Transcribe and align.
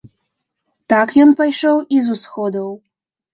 Так 0.93 1.13
ён 1.25 1.29
пайшоў 1.41 1.77
і 1.97 2.01
з 2.07 2.17
усходаў. 2.17 2.73